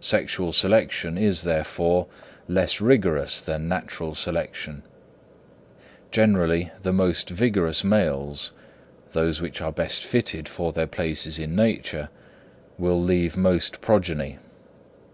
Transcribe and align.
Sexual 0.00 0.54
selection 0.54 1.18
is, 1.18 1.42
therefore, 1.42 2.06
less 2.48 2.80
rigorous 2.80 3.42
than 3.42 3.68
natural 3.68 4.14
selection. 4.14 4.82
Generally, 6.10 6.70
the 6.80 6.92
most 6.94 7.28
vigorous 7.28 7.84
males, 7.84 8.52
those 9.10 9.42
which 9.42 9.60
are 9.60 9.70
best 9.70 10.04
fitted 10.04 10.48
for 10.48 10.72
their 10.72 10.86
places 10.86 11.38
in 11.38 11.54
nature, 11.54 12.08
will 12.78 12.98
leave 12.98 13.36
most 13.36 13.82
progeny. 13.82 14.38